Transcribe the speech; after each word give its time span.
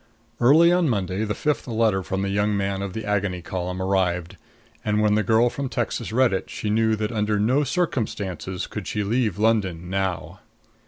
Early 0.39 0.71
on 0.71 0.89
Monday 0.89 1.25
the 1.25 1.35
fifth 1.35 1.67
letter 1.67 2.01
from 2.01 2.23
the 2.23 2.29
young 2.29 2.57
man 2.57 2.81
of 2.81 2.93
the 2.93 3.05
Agony 3.05 3.43
Column 3.43 3.79
arrived, 3.79 4.35
and 4.83 4.99
when 4.99 5.13
the 5.13 5.21
girl 5.21 5.47
from 5.51 5.69
Texas 5.69 6.11
read 6.11 6.33
it 6.33 6.49
she 6.49 6.71
knew 6.71 6.95
that 6.95 7.11
under 7.11 7.39
no 7.39 7.63
circumstances 7.63 8.65
could 8.65 8.87
she 8.87 9.03
leave 9.03 9.37
London 9.37 9.91
now. 9.91 10.39